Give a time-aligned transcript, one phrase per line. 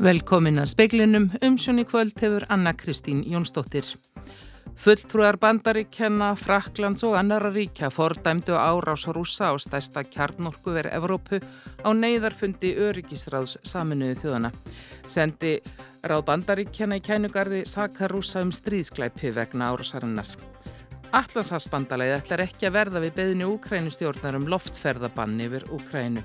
[0.00, 3.84] Velkomin að speiklinum, umsjón í kvöld hefur Anna Kristín Jónsdóttir.
[4.82, 11.42] Fulltrúar bandaríkjana, Fraklands og annara ríkja fordæmdu árás rúsa á stæsta kjarnorku verið Evrópu
[11.84, 14.52] á neyðarfundi öryggisráðs saminuðu þjóðana.
[15.06, 15.58] Sendi
[16.02, 20.51] ráð bandaríkjana í kænugarði Saka rúsa um stríðsklæpi vegna árásarinnar.
[21.12, 26.22] Allanshafsbandalæði ætlar ekki að verða við beðinu Úkrænustjórnar um loftferðabann yfir Úkrænu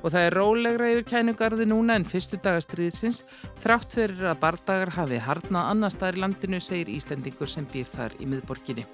[0.00, 3.18] og það er rólegra yfir kænugarði núna en fyrstu dagastriðsins
[3.60, 8.16] þrátt fyrir að bardagar hafi harnað annar staðar í landinu, segir Íslendingur sem býr þar
[8.16, 8.86] í miðborginni.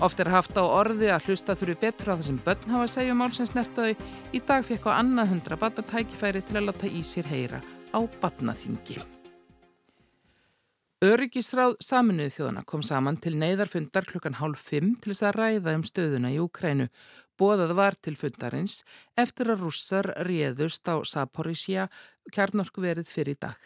[0.00, 2.94] Oft er haft á orði að hlusta þurfi betur á það sem börn hafa að
[2.94, 3.98] segja um mál sem snertaði.
[4.32, 7.60] Í dag fekk á annað hundra barnatækifæri til að láta í sér heyra
[7.92, 9.15] á barnaþingi.
[11.04, 15.82] Öryggisráð saminuðu þjóðana kom saman til neyðarfundar klukkan hálf fimm til þess að ræða um
[15.84, 16.86] stöðuna í Ukrænu.
[17.36, 18.78] Bóðað var til fundarins
[19.20, 21.90] eftir að rússar réðust á Saporísja
[22.32, 23.60] kjarnorku verið fyrir dag.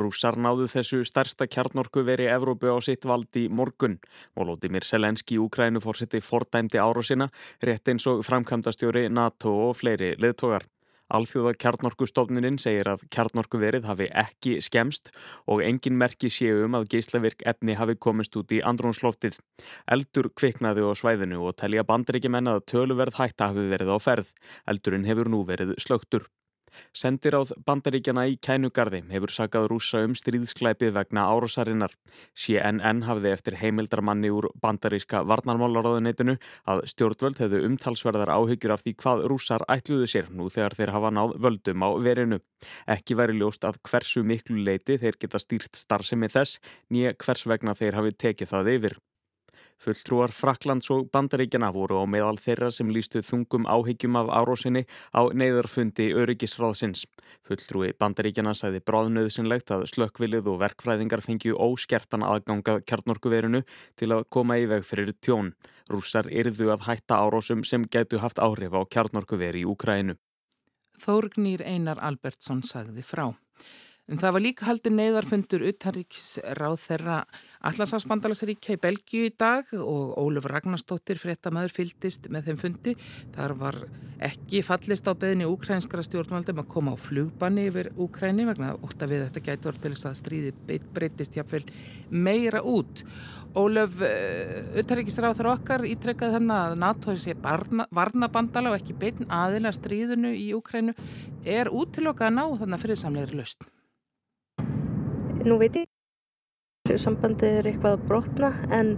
[0.00, 4.00] Rússar náðu þessu stærsta kjarnorku verið Evrópu á sitt valdi morgun.
[4.32, 7.28] Volodymyr Selenski í Ukrænu fórseti fordæmdi árásina
[7.60, 10.64] rétt eins og framkvæmdastjóri NATO og fleiri leðtogar.
[11.08, 15.08] Alþjóða kjarnorkustofnuninn segir að kjarnorkuverið hafi ekki skemst
[15.48, 19.38] og engin merki séu um að geyslavirk efni hafi komist út í andrónsloftið.
[19.88, 24.34] Eldur kviknaði á svæðinu og telja bandaríkjumenn að töluverð hætta hafi verið á ferð.
[24.68, 26.28] Eldurinn hefur nú verið slögtur.
[26.96, 31.94] Sendiráð bandaríkjana í kænugarði hefur sagað rúsa um stríðsklæpið vegna árásarinnar.
[32.34, 36.38] CNN hafði eftir heimildarmanni úr bandaríska varnarmálaráðuneytinu
[36.68, 41.12] að stjórnvöld hefðu umtalsverðar áhyggjur af því hvað rúsar ætluðu sér nú þegar þeir hafa
[41.14, 42.40] náð völdum á verinu.
[42.90, 47.76] Ekki væri ljóst að hversu miklu leiti þeir geta stýrt starfsemi þess nýja hvers vegna
[47.78, 48.98] þeir hafi tekið það yfir.
[49.78, 54.82] Fulltrúar Fraklands og Bandaríkjana voru á meðal þeirra sem lístu þungum áhyggjum af árósinni
[55.14, 57.04] á neyðarfundi öryggisráðsins.
[57.46, 63.62] Fulltrúi Bandaríkjana sæði bráðnöðsynlegt að slökkvilið og verkfræðingar fengju óskertan aðganga kjarnorkuverinu
[63.94, 65.54] til að koma í veg fyrir tjón.
[65.88, 70.18] Rússar yrðu að hætta árósum sem getu haft áhrif á kjarnorkuveri í Úkrænu.
[70.98, 73.30] Þórgnýr Einar Albertsson sagði frá.
[74.08, 77.16] En það var líka haldið neyðarfundur utanríkisráð þeirra
[77.68, 82.94] Allansáfsbandalasaríkja í Belgíu í dag og Óluf Ragnarstóttir fréttamaður fyldist með þeim fundi.
[83.34, 83.78] Þar var
[84.24, 89.12] ekki fallist á beðinni úkrænskara stjórnvaldum að koma á flugbanni yfir Úkræni vegna ótt að
[89.12, 91.64] við þetta gæti orð til þess að stríði breytist jáfnveil
[92.08, 93.04] meira út.
[93.58, 99.74] Óluf uh, utanríkisráð þar okkar ítrekkaði þannig að NATO sé varnabandala og ekki beitin aðila
[99.76, 100.96] stríðinu í Úkrænu
[101.44, 103.74] er útiloka að ná þannig að friðsamlegri löst.
[105.46, 108.94] Nú veit ég sambandið er eitthvað að brotna en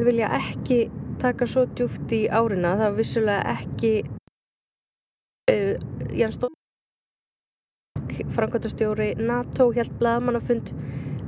[0.00, 0.78] við vilja ekki
[1.20, 2.76] taka svo djúft í árina.
[2.78, 3.92] Það var vissulega ekki
[5.52, 5.74] uh,
[6.16, 6.56] Ján Stók
[8.32, 10.72] Frankværtastjóri NATO held blaðmannafund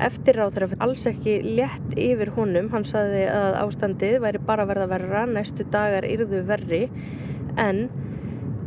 [0.05, 2.71] eftir á þeirra alls ekki létt yfir honum.
[2.73, 6.87] Hann saði að ástandið væri bara verða verra næstu dagar yrðu verri
[7.61, 7.87] en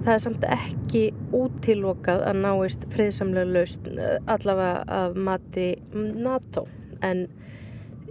[0.07, 1.01] það er samt ekki
[1.35, 6.63] útilokað að náist friðsamlega laust eh, allavega af mati NATO
[7.03, 7.25] en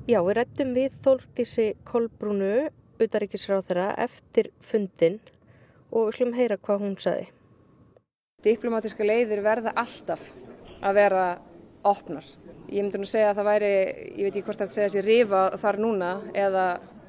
[0.04, 2.68] já, við rættum við Þóltísi Kolbrúnu
[3.00, 5.16] utaríkisráð þeirra eftir fundin
[5.88, 7.30] og við slum heyra hvað hún saði
[8.44, 10.28] Diplomatiska leiðir verða alltaf
[10.84, 11.22] að vera
[11.88, 12.26] opnar.
[12.68, 13.70] Ég myndi nú segja að það væri,
[14.18, 16.66] ég veit ekki hvort það er að segja sér rifa þar núna eða,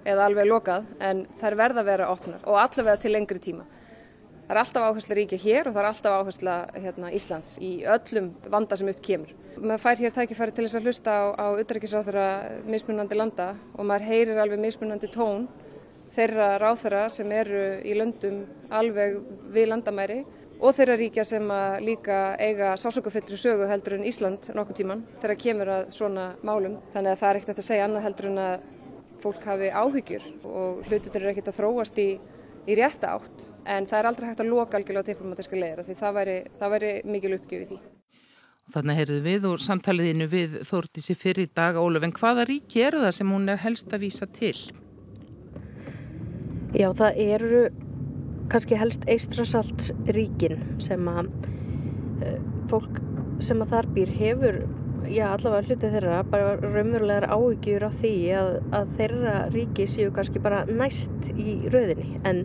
[0.08, 3.68] eða alveg lokað en þær verða að vera opnar og allavega til lengri tíma.
[4.47, 8.30] Það er alltaf áherslu ríkja hér og það er alltaf áherslu hérna, Íslands í öllum
[8.47, 9.34] vanda sem upp kemur.
[9.59, 12.28] Maður fær hér tækifæri til þess að hlusta á, utrækisáþurra
[12.63, 15.50] mismunandi landa og maður heyrir alveg mismunandi tón
[16.16, 19.18] þeirra ráþurra sem eru í löndum alveg
[19.52, 20.22] við landamæri
[20.62, 21.52] og þeirra ríkja sem
[21.84, 26.79] líka eiga sásökufillri sögu heldur en Ísland nokkuð tíman þegar kemur að svona málum.
[26.96, 28.66] Þannig að það er ekkert að segja annað heldur en að
[29.28, 32.09] fólk hafi áhyggjur og hlutir eru ekkert að þróast í
[32.67, 36.17] í rétta átt en það er aldrei hægt að loka algjörlega diplomatiska leðra því það
[36.17, 37.79] væri, það væri mikil uppgjöf í því.
[38.67, 42.99] Þannig heyrðu við og samtaliðinu við Þórtísi fyrir í dag Óluf en hvaða ríki eru
[43.05, 44.58] það sem hún er helst að vísa til?
[46.75, 47.61] Já það eru
[48.52, 51.31] kannski helst eistrasalts ríkin sem að
[52.23, 52.41] uh,
[52.72, 52.99] fólk
[53.43, 54.59] sem að þar býr hefur
[55.12, 60.42] já allavega hluti þeirra bara raunverulegar áhyggjur á því að, að þeirra ríki séu kannski
[60.44, 62.44] bara næst í rauðinni en,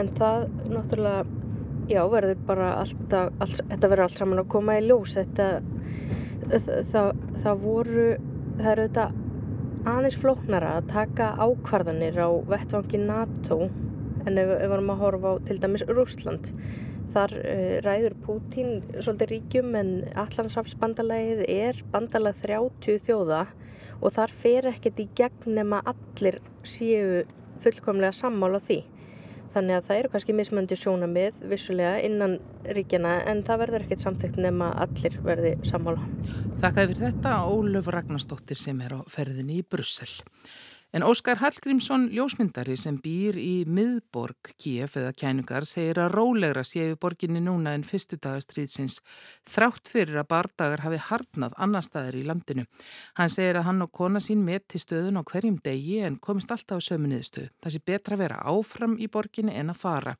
[0.00, 1.24] en það náttúrulega
[1.90, 5.16] já verður bara alltaf allt, þetta verður allt saman að koma í ljós.
[5.18, 5.48] Þetta
[6.92, 7.10] það,
[7.42, 8.06] það, voru
[8.58, 9.06] það eru þetta
[9.92, 13.64] aðeins flóknara að taka ákvarðanir á vettvangi NATO
[14.22, 16.52] en ef við varum að horfa á til dæmis Rúsland
[17.12, 19.90] Þar uh, ræður Pútín svolítið ríkjum en
[20.22, 23.42] Allandsafsbandalægið er bandalag 30 þjóða
[24.02, 27.22] og þar fer ekkert í gegn nema allir séu
[27.62, 28.80] fullkomlega sammála því.
[29.52, 32.38] Þannig að það eru kannski mismöndi sjónamið vissulega innan
[32.72, 36.06] ríkjana en það verður ekkert samþygt nema allir verði sammála.
[36.62, 40.08] Þakkaði fyrir þetta Ólöf Ragnarstóttir sem er á ferðinni í Brussel.
[40.92, 46.98] En Óskar Hallgrímsson, ljósmyndari sem býr í miðborg Kíef eða kænugar, segir að rólegra séu
[47.00, 48.98] borginni núna en fyrstu dagastriðsins
[49.48, 52.66] þrátt fyrir að bardagar hafi harnað annar staðar í landinu.
[53.16, 56.52] Hann segir að hann og kona sín met til stöðun á hverjum degi en komist
[56.52, 57.46] alltaf á sömuniðstöð.
[57.64, 60.12] Það sé betra að vera áfram í borginni en að fara.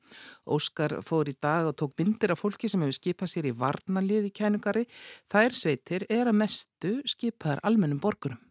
[0.49, 4.31] Óskar fór í dag og tók myndir af fólki sem hefur skipað sér í varnalið
[4.31, 4.87] í kænugari.
[5.29, 8.41] Þær sveitir er að mestu skipaðar almennum borgunum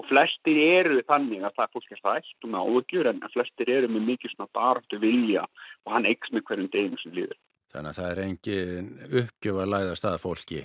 [0.00, 3.70] og flestir eru þannig að það er fólk er þægt og með áhugjur en flestir
[3.76, 5.44] eru með mikið svona baráttu vilja
[5.84, 7.38] og hann eiks með hverjum deginu sem líður.
[7.74, 8.90] Þannig að það er engin
[9.22, 10.60] uppgjöf að læða stað fólki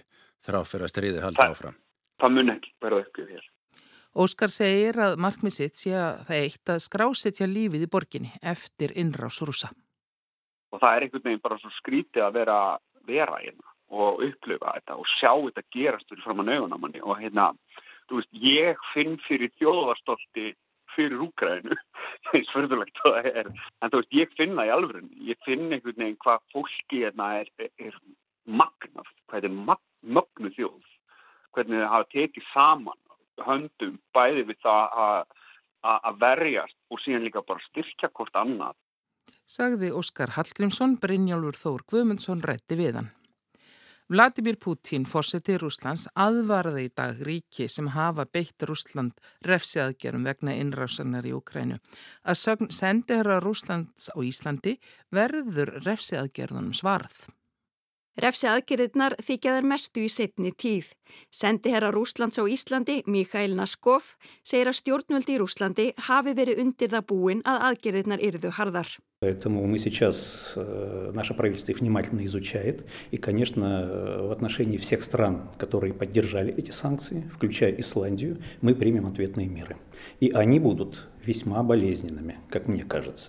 [0.45, 1.79] þrá fyrir að stríði halda það, áfram.
[2.19, 3.47] Það mun ekki vera uppgjöf hér.
[4.19, 8.93] Óskar segir að markmið sitt sé að það eitt að skrásetja lífið í borginni eftir
[8.97, 9.69] innrás rúsa.
[10.73, 12.59] Og það er einhvern veginn bara svo skrítið að vera
[13.09, 17.47] vera hérna og upplifa þetta og sjá þetta gerast fyrir fram að nögunamanni og hérna
[18.17, 20.53] veist, ég finn fyrir þjóðarstolti
[20.95, 21.77] fyrir Úgrænu,
[22.33, 26.01] eins fyrirlegt það er, en þú veist, ég finn það í alvörun, ég finn einhvern
[26.01, 27.99] veginn hvað fólki hérna er, er,
[28.49, 30.89] magnað, hvað er mag, magnu þjóð,
[31.53, 32.99] hvernig það hafa tekið saman
[33.45, 34.97] höndum bæði við það
[35.89, 38.75] að verjast og síðan líka bara styrkja hvort annað.
[39.49, 43.13] Sagði Óskar Hallgrímsson, Brynjálfur Þór Guðmundsson rætti við hann.
[44.09, 49.13] Vladimir Putin, fórseti Rúslands, aðvarði í dag ríki sem hafa beitt Rúsland
[49.45, 51.77] refsiaðgerum vegna innrásanar í Ukrænu.
[52.25, 54.79] Að sögn sendiherra Rúslands á Íslandi
[55.13, 57.27] verður refsiaðgerðunum svarð.
[58.19, 60.89] Refsi aðgerðirnar þykjaðar mestu í setni tíð.
[61.31, 67.05] Sendiherra Rúslands á Íslandi, Mikael Naskov, segir að stjórnvöldi í Rúslandi hafi verið undir það
[67.13, 68.89] búin að aðgerðirnar yrðu harðar.
[69.19, 69.45] Þannig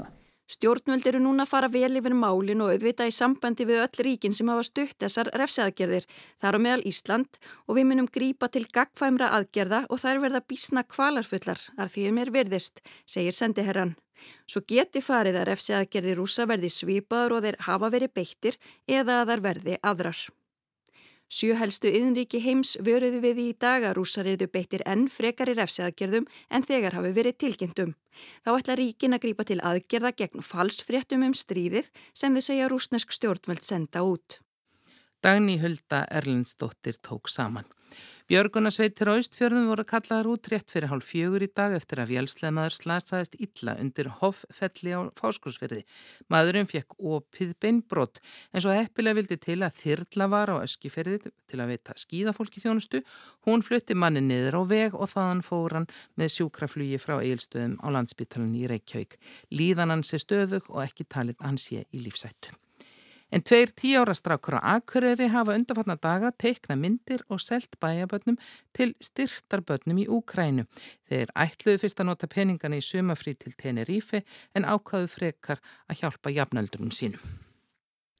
[0.03, 0.20] að
[0.51, 4.33] Stjórnvöld eru núna að fara vel yfir málin og auðvita í sambandi við öll ríkin
[4.35, 6.09] sem hafa stutt þessar refsiðagerðir,
[6.43, 7.39] þar á meðal Ísland
[7.69, 12.19] og við munum grípa til gagfæmra aðgerða og þær verða bísna kvalarfullar að því um
[12.25, 13.95] er verðist, segir sendiherran.
[14.51, 18.59] Svo geti farið að refsiðagerðir rúsa verði svipaður og þeir hafa verið beittir
[18.91, 20.27] eða að þar verði aðrar.
[21.31, 26.27] Sjöhelstu yðnríki heims vöruðu við í dag að rúsar eruðu beittir enn frekar í refsiaðgerðum
[26.51, 27.93] en þegar hafi verið tilkynntum.
[28.43, 33.15] Þá ætla ríkin að grípa til aðgerða gegn falsfréttum um stríðið sem þau segja rúsnesk
[33.15, 34.41] stjórnvöld senda út.
[35.23, 37.69] Dagni Hulda Erlendsdóttir tók saman.
[38.31, 42.77] Björgunarsveitir á Ístfjörðum voru kallaðar út rétt fyrir hálf fjögur í dag eftir að vélsleinaður
[42.77, 45.83] slasaðist illa undir hoffelli á fáskursfyrði.
[46.31, 48.23] Maðurinn fekk opið beinbrott
[48.55, 53.03] en svo heppilega vildi til að þyrla var á öskifyrði til að veita skíðafólki þjónustu.
[53.51, 57.87] Hún flutti manni niður á veg og þaðan fór hann með sjúkraflugi frá eilstöðum á
[57.99, 59.19] landsbytalan í Reykjavík.
[59.51, 62.55] Líðan hann sé stöðug og ekki talið hann sé í lífsættu.
[63.31, 68.39] En tveir tíára strákur á Akureyri hafa undarfatna daga teikna myndir og selt bæjabötnum
[68.75, 70.67] til styrtarbötnum í Úkrænu.
[71.07, 76.35] Þeir ætluðu fyrst að nota peningana í sumafrí til Tenerife en ákvaðu frekar að hjálpa
[76.35, 77.23] jafnöldurum sínum.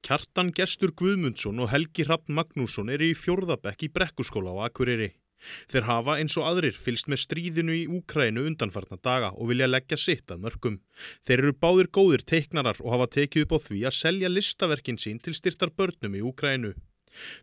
[0.01, 5.11] Kjartan Gestur Guðmundsson og Helgi Hrapp Magnússon eru í fjórðabekk í brekkuskóla á Akureyri.
[5.71, 9.97] Þeir hafa eins og aðrir fylst með stríðinu í Úkrænu undanfarnar daga og vilja leggja
[9.97, 10.77] sitt að mörgum.
[11.25, 15.19] Þeir eru báðir góðir teiknarar og hafa tekið upp á því að selja listaverkin sín
[15.23, 16.75] til styrtar börnum í Úkrænu.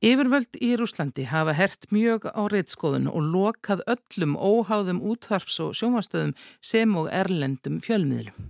[0.04, 6.34] Yfirvöld í Rúslandi hafa hert mjög á reytskóðun og lokað öllum óháðum útvarps- og sjómastöðum
[6.60, 8.50] sem og erlendum fjölmiðlum.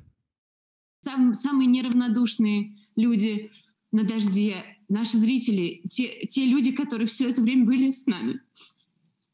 [1.05, 2.55] Samið nérfnadúsni
[2.97, 3.51] ljúdi
[3.93, 8.39] na dæsdíja, naši zrítili, tie ljúdi, kattori vsjö þetta vrím bíli s nami.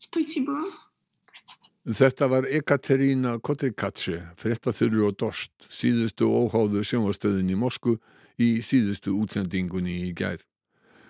[0.03, 0.59] Spasíba.
[1.87, 7.95] Þetta var Ekaterína Kotrikatsi, frettathurru og dorst, síðustu óháðu sjómastöðin í Mosku
[8.35, 10.43] í síðustu útsendingunni í gær.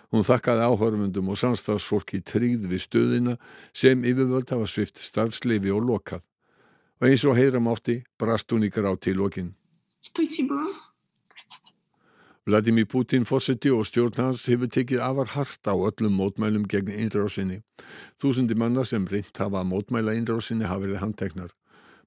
[0.09, 3.35] Hún þakkaði áhörfundum og samstagsfólki tríð við stöðina
[3.73, 6.23] sem yfirvöld hafa svift starfsleifi og lokað.
[6.99, 9.53] Og eins og heyra mátti brast hún ykkur á til lokin.
[12.49, 17.59] Vladimir Putin fórseti og stjórn hans hefur tekið afar hart á öllum mótmælum gegn einrásinni.
[18.17, 21.51] Þúsundi manna sem reynt hafa að mótmæla einrásinni hafa verið handteknar.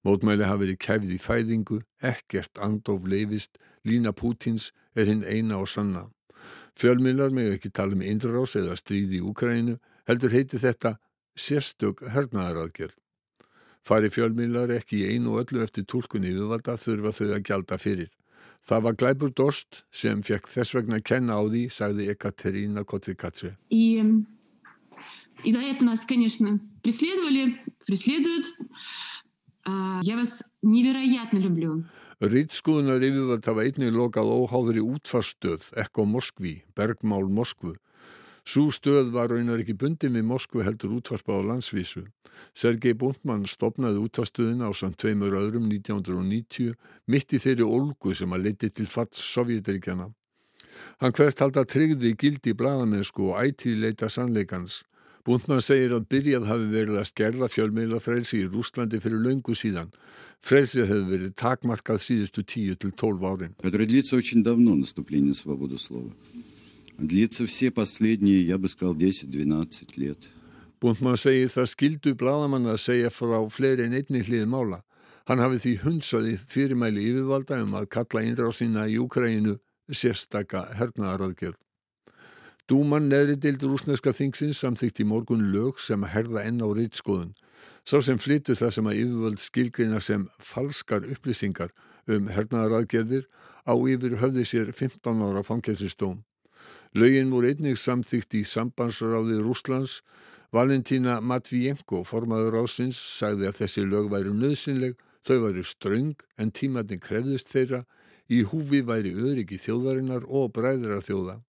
[0.03, 3.55] Mótmæli hafa verið kæfið í fæðingu, ekkert andof leifist,
[3.87, 6.09] lína Putins er hinn eina og sanna.
[6.79, 9.77] Fjölmiðlar með ekki tala um innrás eða stríði í Úkrænu
[10.09, 10.97] heldur heiti þetta
[11.39, 12.97] sérstök hernaðaraðgerð.
[13.83, 18.11] Fari fjölmiðlar ekki í einu og öllu eftir tólkunni viðvalda þurfa þau að gjalda fyrir.
[18.63, 23.57] Það var Glæbur Dorst sem fekk þess vegna að kenna á því, sagði Ekaterina Kotvikatse.
[32.23, 37.73] Rýtskúðunar yfirvöld hafa einnig lokað óháður í útfarstöð, Ekko Moskvi, Bergmál Moskvu.
[38.47, 42.05] Sú stöð var raunar ekki bundið með Moskvu heldur útvarpa á landsvísu.
[42.55, 46.77] Sergei Bundmann stopnaði útvarstuðina á samt tveimur öðrum 1990
[47.11, 50.07] mitt í þeirri olgu sem að leiti til fatt Sovjetiríkjana.
[51.03, 54.85] Hann hverst halda tryggði gildi í bladamennsku og ætið leita sannleikans.
[55.28, 59.90] Bundmann segir að byrjað hafi verið að skerða fjölmeila frelsi í Rúslandi fyrir laungu síðan.
[60.40, 63.56] Frelsið hefur verið takmarkað síðustu 10-12 árin.
[63.62, 66.14] Которое длится очень давно, наступление свободы слова.
[66.98, 70.32] Длится все последние, я бы сказал, 10-12 лет.
[70.80, 74.84] Bundmann segir það skildu bladamann að segja frá fleiri en einni hlið mála.
[75.28, 79.58] Hann hafi því hundsaði fyrirmæli yfirvalda um að kalla innrásina í Úkræinu
[79.92, 81.58] sérstaka hernaðaraðgerð.
[82.71, 87.33] Dúman neðri deildur rúsneska þingsins samþykti morgun lög sem herða enn á reytskoðun.
[87.83, 91.73] Sá sem flyttu það sem að yfirvöld skilgreina sem falskar upplýsingar
[92.07, 93.27] um hernaðaraðgerðir
[93.67, 96.23] á yfir höfði sér 15 ára fangelsistóm.
[96.95, 100.01] Lögin voru einnig samþykt í sambandsráði Rúslands.
[100.53, 106.99] Valentína Matvienko, formaður ásins, sagði að þessi lög væri nöðsynleg, þau væri ströng en tímatni
[107.01, 107.87] krefðist þeirra,
[108.29, 111.41] í húfi væri öryggi þjóðarinnar og bræðra þjóða.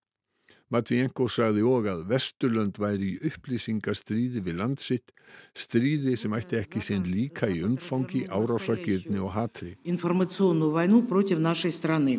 [0.72, 5.12] Matvienko sagði og að Vesturlönd væri í upplýsingastríði við landsitt,
[5.52, 9.74] stríði sem ætti ekki sinn líka í umfangi, árásagirni og hatri.
[9.84, 12.16] Informatsónu vænu protiv našej strani.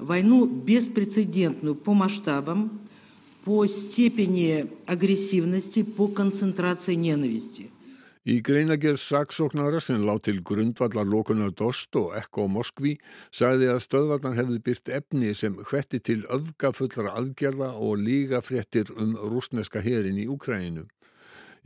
[0.00, 2.70] Vænu besprecedentnu po maštabam,
[3.44, 7.68] po stepeni agressivnosti, po koncentraciji nenavisti.
[8.22, 12.92] Í greinagerð saksóknara sem lág til grundvallar lókunar Dost og Ekko Moskvi
[13.34, 19.16] sagði að stöðvarnar hefði byrt efni sem hvetti til öfgafullra aðgerða og líga fréttir um
[19.18, 20.86] rúsneska herin í Úkræninu.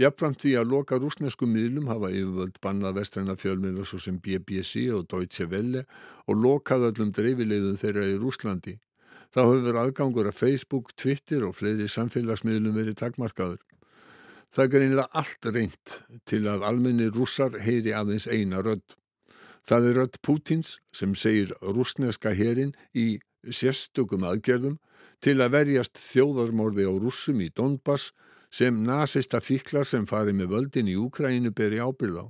[0.00, 5.04] Jafnframt því að loka rúsnesku miðlum hafa yfirvöld bannað vestræna fjölmiðla svo sem BBC og
[5.12, 5.84] Deutsche Welle
[6.24, 8.78] og lokað öllum dreifileiðum þeirra í Rúslandi.
[9.28, 13.65] Þá hefur aðgangur að Facebook, Twitter og fleiri samfélagsmiðlum verið takmarkaður.
[14.54, 15.96] Það greinilega allt reynd
[16.28, 18.96] til að almenni rússar heyri aðeins eina rödd.
[19.66, 23.18] Það er rödd Pútins sem segir rúsneska herin í
[23.50, 24.78] sérstökum aðgerðum
[25.22, 28.12] til að verjast þjóðarmorði á rússum í Donbass
[28.50, 32.26] sem nazista fíklar sem fari með völdin í Úkrænu beri ábyrð á.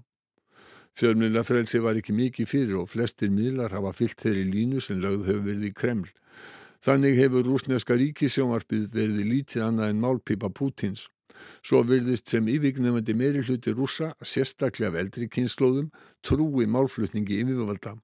[0.97, 5.45] Fjölmiðlafrelsi var ekki mikið fyrir og flestir miðlar hafa fyllt þeirri línu sem lögð hefur
[5.51, 6.09] verið í Kreml.
[6.87, 11.11] Þannig hefur rúsneska ríkisjónvarpið verið lítið annað en málpipa Pútins.
[11.63, 15.91] Svo virðist sem yfirgnefandi meiri hluti rúsa, sérstaklega af eldri kynnslóðum,
[16.23, 17.97] trúi málflutningi yfirvalda.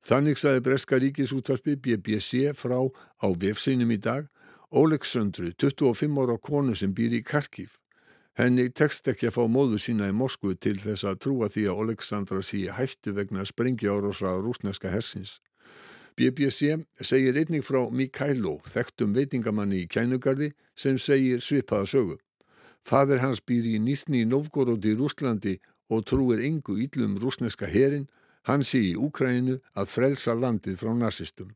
[0.00, 4.30] Þannig saði Breska ríkisútvarpi BBC frá á vefseinum í dag
[4.70, 7.74] Oleksandru, 25 ára konu sem býr í Karkív.
[8.38, 11.80] Henni tekst ekki að fá móðu sína í Moskvu til þess að trúa því að
[11.82, 15.40] Oleksandra sé hættu vegna sprengjárosa rúsneska hersins.
[16.14, 22.16] BBC segir einnig frá Mikhailo, þekktum veitingamanni í kænugarði, sem segir svipaða sögu.
[22.86, 25.58] Fadir hans býr í Nísni Novgorod í Rúslandi
[25.90, 28.08] og trúir engu íllum rúsneska herin,
[28.48, 31.50] hann sé í Úkræninu að frelsa landið frá nazistum.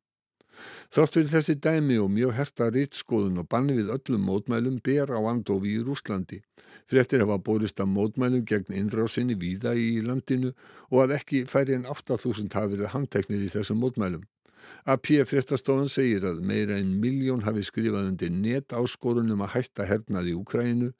[0.95, 5.19] Þrátt fyrir þessi dæmi og mjög herta rittskoðun og banni við öllum mótmælum ber á
[5.31, 6.39] andofi í Rúslandi.
[6.87, 10.53] Frettir hafa borist að mótmælum gegn innrásinni víða í landinu
[10.93, 14.23] og að ekki færi en 8.000 hafi verið handteknir í þessum mótmælum.
[14.87, 20.33] AP fréttastofan segir að meira en miljón hafi skrifað undir net áskorunum að hætta hernaði
[20.33, 20.93] í Úkrænu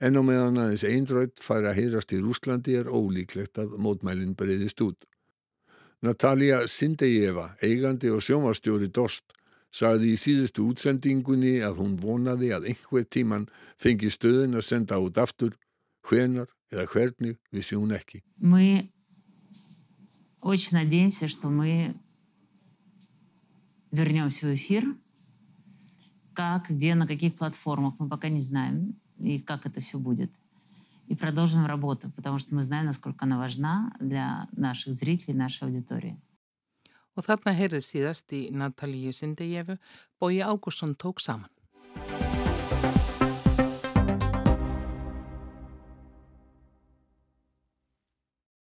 [0.00, 4.80] en á meðan aðeins eindrætt færi að heyrast í Rúslandi er ólíklegt að mótmælinn breyðist
[4.84, 5.04] út.
[6.00, 9.34] Natalia Sindejeva, eigandi og sjónvarstjóri Dost,
[9.70, 13.44] sagði í síðustu útsendingunni að hún vonaði að einhver tíman
[13.78, 15.52] fengi stöðin að senda út aftur,
[16.08, 18.22] hvenar eða hvernig vissi hún ekki.
[18.40, 18.90] Мы
[20.40, 21.94] очень надеемся, что мы
[23.92, 24.84] вернемся в эфир.
[26.32, 30.30] Как, где, на каких платформах, мы пока не знаем, и как это все будет.
[31.08, 36.16] И продолжим работу, потому что мы знаем, насколько она важна для наших зрителей, нашей аудитории.
[37.18, 39.74] Og þarna heyrið síðast í Natalíu Sindejefu,
[40.22, 41.50] Bói Ágússon tók saman.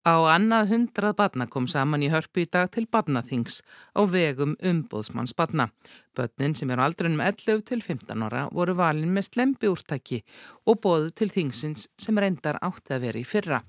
[0.01, 3.61] Á annað hundrað badna kom saman í hörpu í dag til badnaþings
[3.93, 5.69] á vegum umbóðsmanns badna.
[6.16, 10.22] Bönnin sem eru aldrunum 11 til 15 ára voru valin með slempi úrtaki
[10.70, 13.60] og bóðu til þingsins sem reyndar átti að vera í fyrra.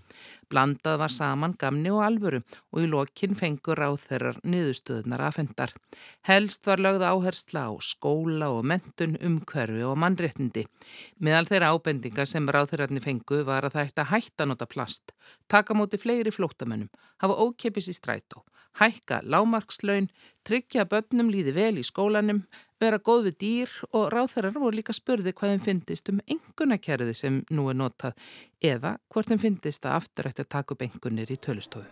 [0.46, 5.74] Blandað var saman gamni og alvöru og í lokinn fengur á þeirrar niðurstöðunar aðfendar.
[6.28, 10.66] Helst var lögð áhersla á skóla og mentun, umhverfi og mannréttindi.
[11.18, 15.16] Meðal þeirra ábendinga sem ráþeirarni fengu var að það ætti að hætta nota plast,
[15.50, 18.46] taka móti fleiri flótamennum, hafa ókeppis í strætó,
[18.80, 20.08] hækka lámarkslaun,
[20.46, 22.42] tryggja börnum líði vel í skólanum,
[22.80, 27.42] vera góð við dýr og ráþærar voru líka spurði hvað þeim fyndist um engunakerði sem
[27.50, 28.16] nú er notað
[28.60, 31.88] eða hvort þeim fyndist að aftur ætti að taka upp engunir í tölustofu.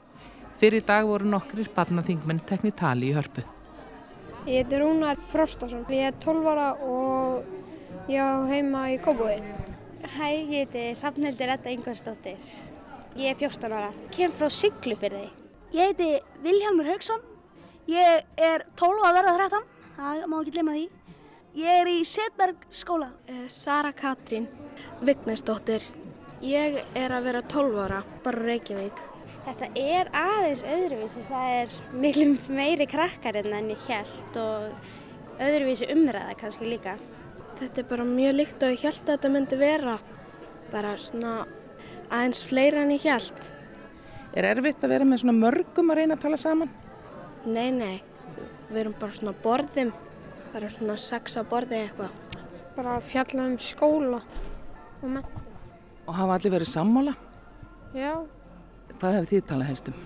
[0.60, 3.42] Fyrir dag voru nokkrir barnaþingmenn tekni tali í hörpu.
[4.44, 9.38] Ég heiti Rúnar Frostason, ég er 12 ára og ég á heima í Kópúi.
[10.04, 12.36] Hæ, ég heiti Rafnhildur Edda Ingvarsdóttir.
[13.16, 13.90] Ég er 14 ára.
[14.12, 15.43] Kem frá Siglufyrði.
[15.74, 17.22] Ég heiti Vilhelmur Haugsson,
[17.90, 19.62] ég er 12 að verða 13,
[19.96, 20.82] það má ekki glema því.
[21.58, 23.08] Ég er í Setberg skóla.
[23.26, 24.46] Uh, Sara Katrín
[25.02, 25.82] Vignesdóttir,
[26.46, 29.02] ég er að vera 12 ára, bara Reykjavík.
[29.48, 31.74] Þetta er aðeins öðruvísi, það er
[32.06, 36.94] miklu meiri krakkar en ég held og öðruvísi umræða kannski líka.
[37.58, 39.98] Þetta er bara mjög líkt og ég held að þetta myndi vera,
[40.70, 41.36] bara svona
[42.12, 43.52] aðeins fleira en ég held.
[44.34, 46.70] Er erfitt að vera með svona mörgum að reyna að tala saman?
[47.46, 48.02] Nei, nei.
[48.66, 49.92] Við erum bara svona borðum,
[50.50, 52.40] bara svona sex að borði eitthvað.
[52.74, 54.18] Bara að fjalla um skóla
[54.98, 55.28] og menn.
[56.08, 57.14] Og hafa allir verið sammála?
[57.94, 58.10] Já.
[58.96, 60.00] Hvað hefur þið talað helst um?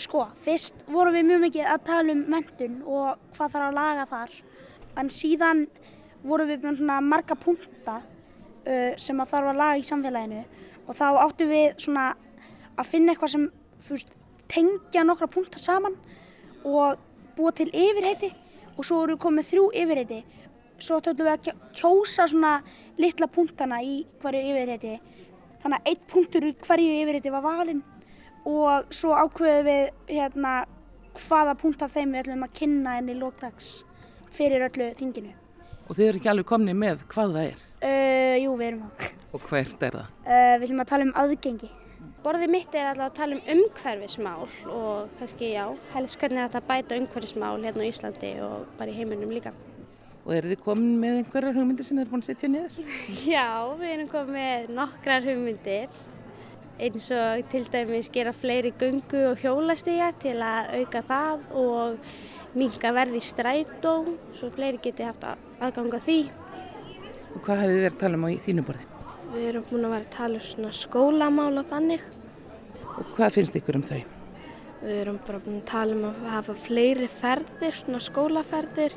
[0.00, 4.04] Sko, fyrst vorum við mjög mikið að tala um mentun og hvað þarf að laga
[4.10, 4.34] þar.
[5.00, 5.62] En síðan
[6.26, 10.44] vorum við með svona marga punta uh, sem að þarf að laga í samfélaginu
[10.84, 12.06] og þá áttum við svona
[12.76, 13.48] að finna eitthvað sem
[13.84, 14.12] fyrst,
[14.50, 15.96] tengja nokkra punta saman
[16.64, 16.98] og
[17.36, 18.32] búa til yfirheiti
[18.76, 20.20] og svo eru komið þrjú yfirheiti
[20.80, 22.58] svo töldum við að kjósa svona
[23.00, 24.98] litla punktana í hverju yfirheiti
[25.62, 27.82] þannig að eitt punktur í hverju yfirheiti var valinn
[28.48, 30.54] og svo ákveðum við hérna
[31.18, 33.70] hvaða punkt af þeim við ætlum að kynna enn í lókdags
[34.34, 35.34] fyrir öllu þinginu.
[35.88, 37.62] Og þið eru ekki alveg komni með hvað það er?
[37.80, 39.12] Uh, jú, við erum það.
[39.30, 40.16] Og hvert er það?
[40.24, 41.70] Uh, við ætlum að tala um aðgengi.
[42.20, 45.62] Borðið mitt er alltaf að tala um umhverfismál og kannski já,
[45.94, 49.54] helst hvernig er þetta að bæta umhverfismál hérna á Íslandi og bara í heiminum líka.
[50.26, 52.76] Og eru þið komin með einhverjar hugmyndir sem þið eru búin að setja niður?
[53.34, 53.46] Já,
[53.80, 55.96] við erum komin með nokkrar hugmyndir
[56.80, 62.14] eins og til dæmis gera fleiri gungu og hjólastíja til að auka það og
[62.52, 63.96] minga verði strætó
[64.36, 66.20] svo fleiri geti haft aðganga því.
[67.32, 68.89] Og hvað hefur þið verið að tala um á þínu borði?
[69.30, 72.02] Við erum búin að vera að tala um svona skólamála þannig.
[72.98, 74.00] Og hvað finnst ykkur um þau?
[74.80, 78.96] Við erum bara búin að tala um að hafa fleiri ferðir, svona skólaferðir.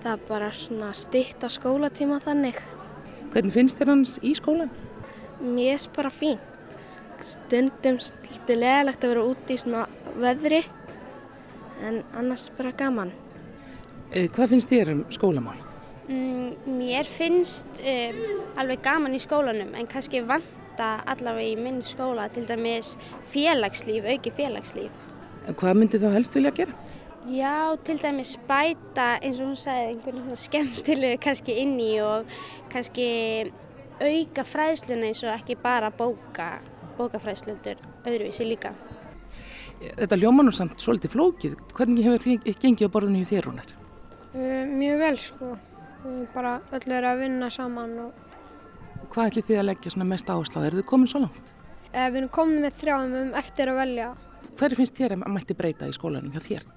[0.00, 2.60] Það er bara svona stitta skólatíma þannig.
[3.34, 4.72] Hvernig finnst þér hans í skólan?
[5.40, 6.46] Mér finnst bara fínt.
[7.20, 9.84] Stundum svolítið leðilegt að vera úti í svona
[10.16, 10.62] veðri
[11.84, 13.12] en annars bara gaman.
[14.10, 15.58] Hvað finnst þér um skólamál?
[16.10, 18.16] Mm, mér finnst um,
[18.58, 22.96] alveg gaman í skólanum en kannski vanta allavega í minn skóla til dæmis
[23.30, 24.90] félagslíf, auki félagslíf.
[25.46, 26.74] En hvað myndi þá helst vilja gera?
[27.30, 32.34] Já, til dæmis bæta eins og hún sagði einhvern veginn skemmtilegu kannski inn í og
[32.72, 33.06] kannski
[34.00, 36.56] auka fræðsluna eins og ekki bara bóka,
[36.98, 38.74] bókafræðslöldur öðruvísi líka.
[39.80, 41.58] Þetta ljóman er samt svolítið flókið.
[41.76, 43.74] Hvernig hefur þið gengið á borðinu í þér húnar?
[44.34, 45.56] Uh, mjög vel sko.
[46.34, 47.96] Bara öll er að vinna saman.
[48.06, 48.26] Og...
[49.10, 50.66] Hvað ætli þið að leggja svona mest áherslu á?
[50.66, 51.54] Er þið komin svo langt?
[51.90, 54.10] Uh, við erum komin með þrjáum eftir að velja.
[54.60, 56.68] Hver finnst þér að mætti breyta í skólanum hjá þér?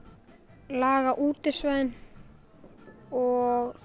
[0.73, 1.91] laga útisvæðin
[3.13, 3.75] og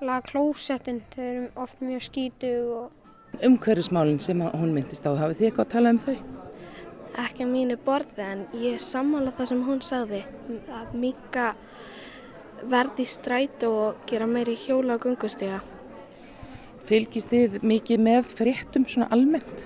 [0.00, 2.92] laga klósettin, þau eru oft mjög skítug og
[3.44, 6.16] Umhverfismálinn sem hún myndist á, hafið þið eitthvað að tala um þau?
[7.16, 10.22] ekki að mínu borði en ég sammála það sem hún sagði
[10.72, 11.46] að minka
[12.70, 15.62] verði stræt og gera meiri hjóla og gungustega.
[16.86, 19.64] Fylgist þið mikið með fréttum svona almennt?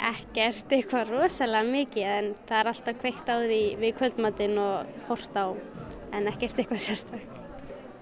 [0.00, 5.36] Ekkert eitthvað rosalega mikið en það er alltaf kveikt á því við kvöldmatinn og hort
[5.36, 5.52] á
[6.16, 7.36] en ekkert eitthvað sérstak.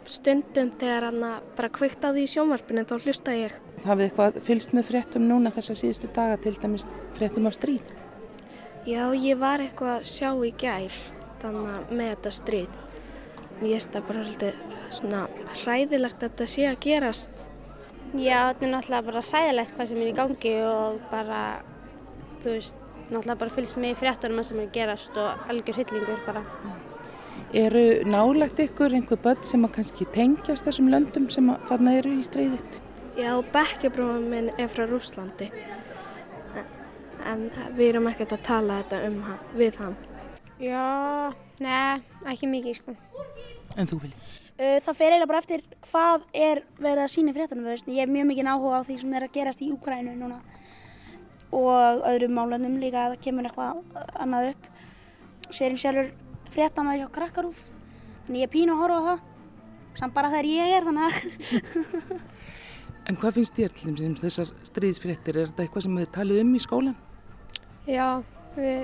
[0.09, 1.25] Stundum þegar hann
[1.57, 3.57] bara kveikt á því í sjónvarpinu þá hlusta ég.
[3.85, 6.87] Hafið eitthvað fylgst með fréttum núna þessa síðustu daga til dæmis
[7.19, 7.91] fréttum af stríð?
[8.89, 10.95] Já, ég var eitthvað að sjá í gær
[11.43, 12.79] þannig að með þetta stríð.
[13.59, 14.59] Ég veist það bara svolítið
[14.95, 15.23] svona
[15.63, 17.47] hræðilegt að þetta sé að gerast.
[18.15, 21.41] Já, þetta er náttúrulega bara hræðilegt hvað sem er í gangi og bara,
[22.43, 25.81] þú veist, náttúrulega bara fylgst með í fréttunum að sem er að gerast og algjör
[25.83, 26.45] hyllingur bara.
[27.57, 32.15] Eru nálægt ykkur einhver börn sem að kannski tengjast þessum löndum sem að þarna eru
[32.19, 32.63] í stríði?
[33.19, 35.51] Já, bekkjabróðum minn er frá Rúslandi
[37.27, 39.97] en við erum ekkert að tala þetta um hann, við hann.
[40.63, 40.85] Já,
[41.65, 41.99] neða,
[42.33, 42.95] ekki mikið sko.
[43.79, 44.17] En þú vilji?
[44.59, 47.69] Það fer eiginlega bara eftir hvað er verið að sína í fréttunum.
[47.71, 50.41] Ég hef mjög mikið áhuga á því sem er að gerast í Úkrænu núna
[51.55, 53.71] og öðrum málunum líka að það kemur eitthvað
[54.19, 54.67] annað upp.
[55.49, 56.11] Sérinn sjálfur
[56.53, 57.61] fréttamæður hjá Krakkarúf,
[58.27, 59.23] þannig ég er pínu að horfa á það,
[60.01, 61.15] samt bara þegar ég er þannig að...
[63.09, 66.43] En hvað finnst þér til þess að þessar stríðsfréttir, er þetta eitthvað sem þið talið
[66.43, 66.99] um í skólan?
[67.89, 68.09] Já,
[68.59, 68.81] við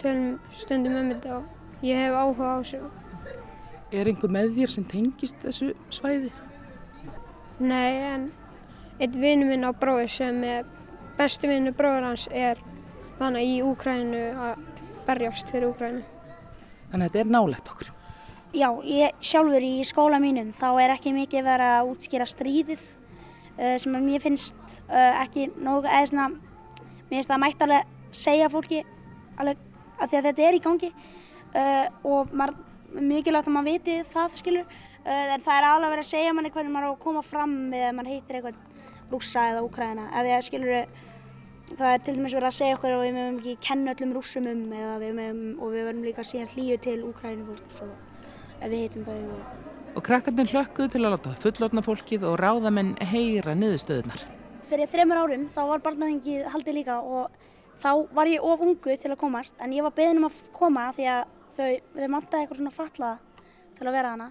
[0.00, 2.80] tölum stundum um þetta og ég hef áhuga á þessu.
[3.92, 6.32] Er einhver með þér sem tengist þessu svæði?
[7.60, 8.30] Nei, en
[9.00, 10.66] einn vinnu minn á bróði sem er
[11.16, 12.60] bestu vinnu bróður hans er
[13.20, 14.64] þannig í Úkrænu að
[15.06, 16.02] berjast fyrir Úkrænu.
[16.90, 17.92] Þannig að þetta er nálegt okkur.
[18.56, 22.84] Já, ég sjálfur í skóla mínum þá er ekki mikið verið að útskýra stríðið
[23.58, 26.28] uh, sem að mér finnst uh, ekki nógu, eða svona,
[27.08, 28.82] mér finnst það mættalega segja fólki
[29.36, 29.60] alveg
[30.00, 30.90] að því að þetta er í gangi
[31.56, 32.60] uh, og maður,
[32.96, 34.78] mikilvægt að maður viti það skilur.
[35.06, 37.90] En það er alveg verið að segja manni hvernig maður á að koma fram eða
[37.94, 38.56] maður heitir eitthvað
[39.10, 40.88] rússa eða úkræðina eða skilur
[41.74, 44.46] það er til dæmis verið að segja okkur og við mögum ekki kenna öllum rússum
[44.50, 47.88] um við mögum og við verðum líka síðan hlýju til úkræðinu fólk svo
[48.60, 49.40] ef við heitum það og...
[49.98, 54.26] og krakkarnir hlökkuð til að láta fullorna fólkið og ráðamenn heyra niðurstöðunar
[54.66, 57.34] Fyrir þreymur árum þá var barnaþengið haldið líka og
[57.82, 60.88] þá var ég of ungu til að komast en ég var beðin um að koma
[60.96, 61.24] því að
[61.56, 63.18] þau, þau mantaði eitthvað svona fatlaða
[63.76, 64.28] til að vera hana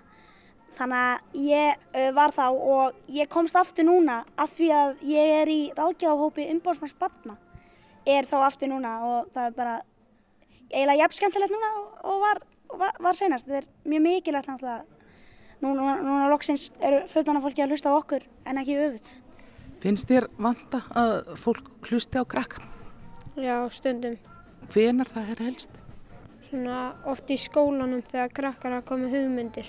[0.76, 5.36] þannig að ég uh, var þá og ég komst aftur núna af því að ég
[5.42, 7.38] er í ráðgjáðhópi umbóðsmanns barna
[8.06, 9.76] er þá aftur núna og það er bara
[10.72, 11.72] eiginlega jafn skemmtilegt núna
[12.06, 12.42] og var,
[12.74, 14.84] var, var senast þetta er mjög mikilvægt náttúrulega
[15.64, 19.16] núna, núna loksins eru fullana fólki að hlusta á okkur en ekki öfut
[19.86, 22.64] Finnst þér vanta að fólk hlusti á krakka?
[23.38, 24.16] Já, stundum.
[24.74, 25.76] Hvenar það er helst?
[26.56, 29.68] Svona oft í skólanum þegar krakkar að koma hugmyndir.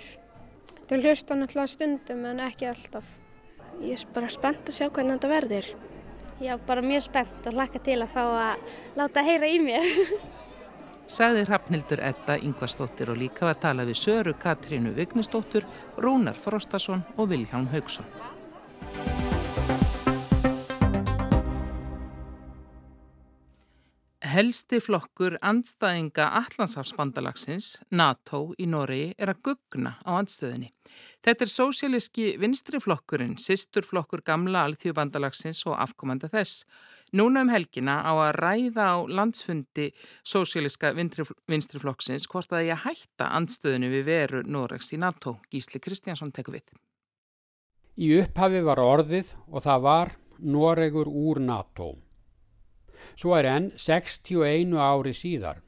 [0.86, 3.08] Þau hlusta náttúrulega stundum en ekki alltaf.
[3.82, 5.70] Ég er bara spennt að sjá hvernig þetta verður.
[6.38, 9.90] Já, bara mjög spennt og hlakka til að fá að láta heyra í mér.
[11.18, 15.66] Sagði Hrafnildur Edda Yngvarstóttir og líka var að tala við Söru Katrínu Vignistóttur,
[15.98, 18.06] Rúnar Frostason og Vilján Haugsson.
[24.36, 30.74] Helsti flokkur andstæðinga Allandsafsbandalagsins, NATO í Noregi, er að gugna á andstöðinni.
[31.24, 36.66] Þetta er sósíaliski vinstriflokkurinn, sýsturflokkur gamla alþjóðbandalagsins og afkomanda þess.
[37.16, 39.88] Núna um helgina á að ræða á landsfundi
[40.20, 45.38] sósíaliska vinstriflokksins hvort að ég hætta andstöðinu við veru Noregs í NATO.
[45.48, 46.74] Gísli Kristjánsson tekur við.
[47.96, 51.94] Í upphafi var orðið og það var Noregur úr NATO.
[53.14, 55.62] Svo er enn 61 ári síðar.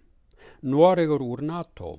[0.62, 1.98] Noregur úr NATO.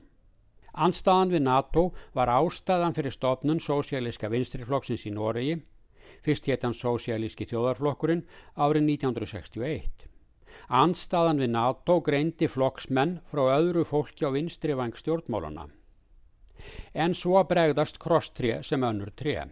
[0.73, 1.84] Anstaðan við NATO
[2.15, 5.58] var ástæðan fyrir stopnun sósialíska vinstriflokksins í Noregi,
[6.23, 8.25] fyrst héttan sósialíski þjóðarflokkurinn
[8.56, 10.08] árið 1961.
[10.69, 15.67] Anstaðan við NATO greindi flokksmenn frá öðru fólki á vinstrivang stjórnmálana.
[16.93, 19.47] En svo bregðast krosstré sem önnur tré.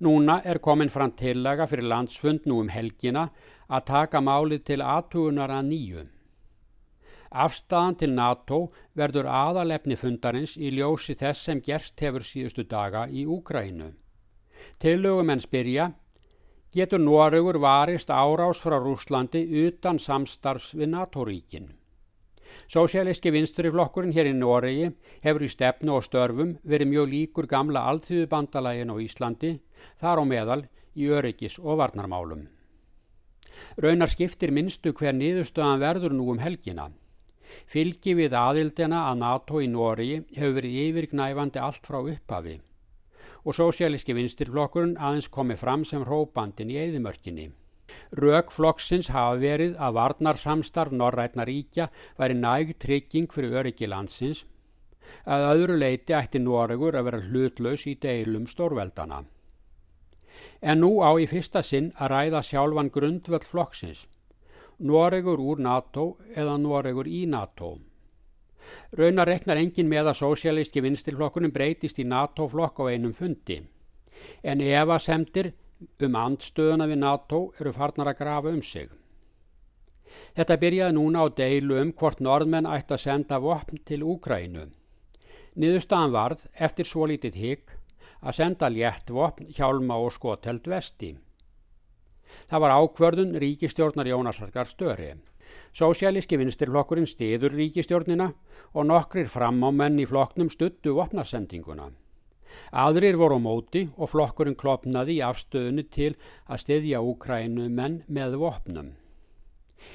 [0.00, 3.26] Núna er komin fram tillaga fyrir landsfund nú um helgina
[3.68, 6.04] að taka málið til aðtugunar að nýju.
[7.30, 8.60] Afstæðan til NATO
[8.96, 13.92] verður aðalefni fundarins í ljósi þess sem gerst hefur síðustu daga í Úgrænu.
[14.80, 15.90] Tillögum en spyrja,
[16.74, 21.68] getur Noregur varist árás frá Rúslandi utan samstarfs við NATO-ríkin?
[22.70, 24.92] Sósialíski vinsturiflokkurinn hér í Noregi
[25.24, 29.52] hefur í stefnu og störfum verið mjög líkur gamla alltíðubandalægin á Íslandi,
[30.00, 30.62] þar á meðal
[30.94, 32.46] í öryggis og varnarmálum.
[33.82, 36.88] Raunar skiptir minnstu hver niðurstöðan verður nú um helgina.
[37.66, 42.60] Fylgi við aðildina að NATO í Noregi hefur verið yfirgnæfandi allt frá upphafi
[43.44, 47.48] og sósialíski vinstirflokkurinn aðeins komið fram sem hrópandin í eðimörkinni.
[48.10, 54.44] Rökflokksins hafa verið að varnarsamstarf Norrætna ríkja væri næg trygging fyrir öryggi landsins
[55.24, 59.22] að öðru leiti ætti Noregur að vera hlutlaus í deilum stórveldana.
[60.60, 64.06] En nú á í fyrsta sinn að ræða sjálfan grundvöld flokksins,
[64.80, 67.76] Noregur úr NATO eða Noregur í NATO.
[68.96, 73.60] Raunar reknar engin með að sósialíski vinstilflokkunum breytist í NATO-flokk á einum fundi,
[74.44, 75.52] en ef að semtir
[76.06, 78.90] um andstöðuna við NATO eru farnar að grafa um sig.
[80.34, 84.66] Þetta byrjaði núna á deilu um hvort norðmenn ætti að senda vopn til Úkrænu.
[85.60, 87.74] Niðurstaðan varð, eftir svo lítið higg,
[88.20, 91.14] að senda létt vopn, hjálma og skoteld vesti.
[92.50, 95.14] Það var ákvörðun ríkistjórnar Jónasarkar störi.
[95.74, 98.30] Sósialíski vinstirflokkurinn stiður ríkistjórnina
[98.74, 101.90] og nokkrir framámenn í flokknum stuttu vopnarsendinguna.
[102.70, 106.14] Aðrir voru á móti og flokkurinn klopnaði í afstöðunni til
[106.46, 108.92] að stiðja Úkrænu menn með vopnum.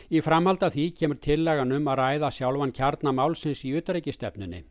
[0.10, 4.64] Í framhald af því kemur tillaganum að ræða sjálfan kjarnamálsins í utarækistefnunni.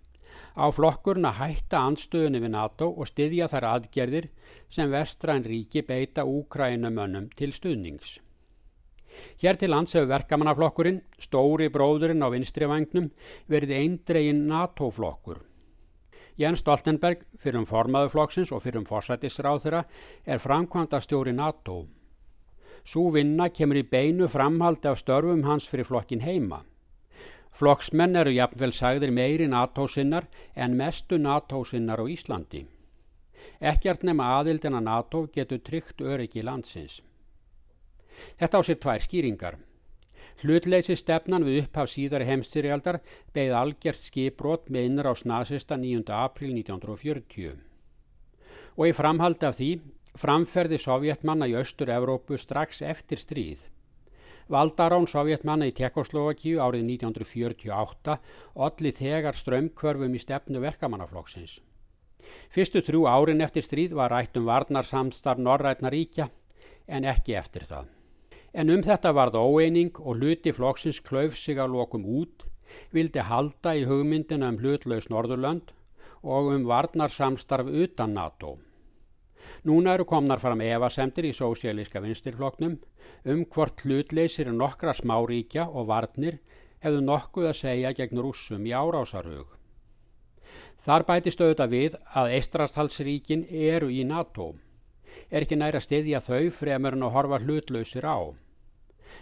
[0.58, 4.28] Á flokkurinn að hætta anstöðunni við NATO og stiðja þær aðgerðir
[4.68, 8.18] sem vestræn ríki beita Úkrænumönnum til stuðnings.
[9.38, 13.12] Hér til lands hefur verkamannaflokkurinn, stóri bróðurinn á vinstrivagnum,
[13.46, 15.44] verið eindregin NATO-flokkur
[16.36, 19.82] Jens Stoltenberg, fyrir um formaðuflokksins og fyrir um forsættisráð þeirra,
[20.26, 21.84] er framkvæmda stjóri NATO.
[22.84, 26.64] Sú vinna kemur í beinu framhaldi af störfum hans fyrir flokkin heima.
[27.54, 32.64] Flokksmenn eru jafnvel sagðir meiri NATO-sinnar en mestu NATO-sinnar á Íslandi.
[33.60, 36.98] Ekkert nema aðildina NATO getur tryggt öryggi landsins.
[38.40, 39.56] Þetta á sér tvær skýringar.
[40.42, 42.98] Hlutleysi stefnan við upphaf síðari heimstyrjaldar
[43.36, 46.02] beigð algjert skipbrot með innra á snasista 9.
[46.10, 47.54] april 1940.
[48.74, 49.70] Og í framhaldi af því
[50.18, 53.68] framferði sovjetmanna í Östur-Európu strax eftir stríð.
[54.50, 58.18] Valdarán sovjetmanna í Tekoslovakíu árið 1948
[58.66, 61.60] allir þegar strömmkvörfum í stefnu verkamannaflokksins.
[62.52, 66.28] Fyrstu trú árin eftir stríð var rætt um varnarsamstarf Norrætna ríkja
[66.86, 67.88] en ekki eftir það.
[68.54, 72.44] En um þetta varð óeining og hluti flokksins klauf sig að lokum út,
[72.94, 75.72] vildi halda í hugmyndina um hlutlaus Norðurland
[76.22, 78.54] og um varnarsamstarf utan NATO.
[79.66, 82.78] Núna eru komnar fram evasemtir í sósialíska vinstirflokknum
[83.34, 86.38] um hvort hlutleysir nokkra smáríkja og varnir
[86.84, 89.48] hefðu nokkuð að segja gegn rússum í árásarhug.
[90.84, 94.52] Þar bætist auðvitað við að Eistrastalsríkin eru í NATO.
[95.30, 98.18] Er ekki næra stiðja þau fremur en að horfa hlutlausir á.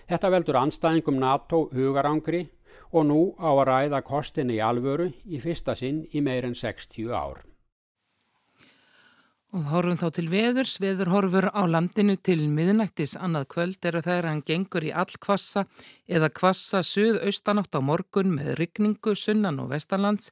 [0.08, 2.46] Þetta veldur anstæðingum NATO hugarangri
[2.92, 7.51] og nú á að ræða kostinni í alvöru í fyrsta sinn í meirinn 60 ár.
[9.52, 13.18] Og horfum þá til veðurs, veður horfur á landinu til miðnættis.
[13.20, 15.66] Annað kvöld er að það er að hann gengur í all kvassa
[16.08, 20.30] eða kvassa suð-austanátt á morgun með rigningu sunnan og vestanlands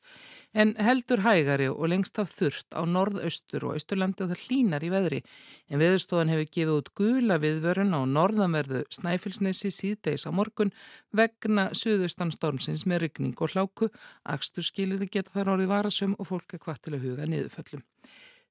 [0.57, 4.91] en heldur hægari og lengst af þurft á norðaustur og austurlandi og það hlínar í
[4.97, 5.21] veðri.
[5.69, 10.73] En veðurstofan hefur gefið út gula viðvörun á norðanverðu Snæfellsnesi síðdeis á morgun
[11.13, 13.93] vegna suðaustan stormsins með rigning og hláku,
[14.25, 17.85] axtur skilir geta þar orðið varasum og fólk er hvað til að huga niðurföllum.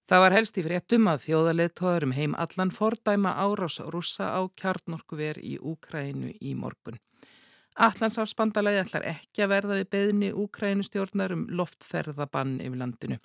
[0.10, 5.60] Það var helst í fréttum að þjóðarleðtóðarum heim allan fordæma árás rúsa á kjarnorkuver í
[5.62, 6.98] Úkrænu í morgun.
[7.78, 13.20] Allansáfsbandalagi ætlar ekki að verða við beðni Úkrænustjórnar um loftferðabann yfir landinu.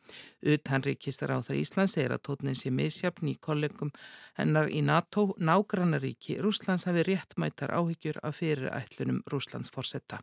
[0.45, 3.95] Utanríkistar á þar Íslands er að tótnin sé misjafn í kollegum
[4.37, 10.21] hennar í NATO nágrannaríki Rúslands hafi réttmætar áhyggjur af fyrirætlunum Rúslands forsetta.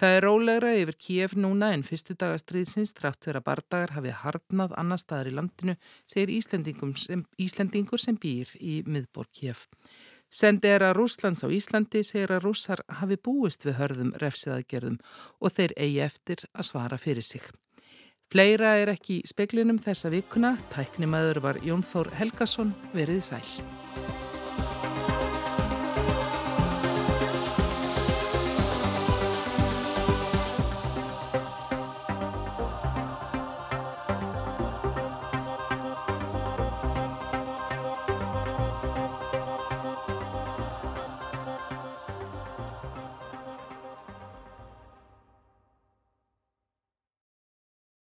[0.00, 5.00] Það er rólegra yfir Kíef núna en fyrstu dagastriðsins trátt vera bardagar hafið hardnað annar
[5.02, 5.74] staðar í landinu,
[6.08, 6.32] segir
[6.96, 9.66] sem, Íslendingur sem býr í miðborg Kíef.
[10.30, 14.96] Sendi er að Rúslands á Íslandi segir að rússar hafi búist við hörðum refsiðagerðum
[15.40, 17.44] og þeir eigi eftir að svara fyrir sig.
[18.30, 24.29] Fleira er ekki í speklinum þessa vikuna, tæknimaður var Jón Þór Helgason verið sæl.